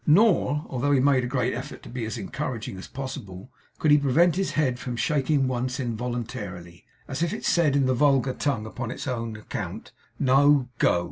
Nor, 0.07 0.65
although 0.67 0.93
he 0.93 0.99
made 0.99 1.23
a 1.23 1.27
great 1.27 1.53
effort 1.53 1.83
to 1.83 1.89
be 1.89 2.05
as 2.05 2.17
encouraging 2.17 2.75
as 2.79 2.87
possible, 2.87 3.51
could 3.77 3.91
he 3.91 3.99
prevent 3.99 4.35
his 4.35 4.53
head 4.53 4.79
from 4.79 4.95
shaking 4.95 5.47
once 5.47 5.79
involuntarily, 5.79 6.87
as 7.07 7.21
if 7.21 7.31
it 7.33 7.45
said 7.45 7.75
in 7.75 7.85
the 7.85 7.93
vulgar 7.93 8.33
tongue, 8.33 8.65
upon 8.65 8.89
its 8.89 9.07
own 9.07 9.35
account, 9.35 9.91
'No 10.17 10.69
go! 10.79 10.99